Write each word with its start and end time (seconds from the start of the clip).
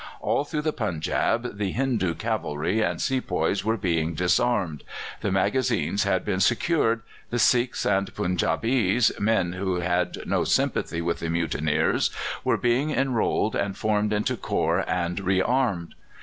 All 0.19 0.43
through 0.45 0.63
the 0.63 0.73
Punjab 0.73 1.59
the 1.59 1.73
Hindoo 1.73 2.15
cavalry 2.15 2.81
and 2.81 2.99
sepoys 2.99 3.63
were 3.63 3.77
being 3.77 4.15
disarmed; 4.15 4.83
the 5.19 5.31
magazines 5.31 6.05
had 6.05 6.25
been 6.25 6.39
secured; 6.39 7.03
the 7.29 7.37
Sikhs 7.37 7.85
and 7.85 8.11
Punjabees, 8.15 9.11
men 9.19 9.53
who 9.53 9.75
had 9.81 10.17
no 10.27 10.43
sympathy 10.43 11.03
with 11.03 11.19
the 11.19 11.29
mutineers, 11.29 12.09
were 12.43 12.57
being 12.57 12.89
enrolled 12.89 13.55
and 13.55 13.77
formed 13.77 14.11
into 14.11 14.35
corps 14.35 14.83
and 14.87 15.19
re 15.19 15.39
armed. 15.39 15.93